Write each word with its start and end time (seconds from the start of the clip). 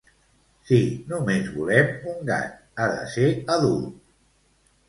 Si 0.69 0.77
només 1.11 1.51
volem 1.59 1.93
un 2.13 2.25
gat, 2.31 2.57
ha 2.85 2.89
de 2.97 3.07
ser 3.15 3.29
adult. 3.59 4.01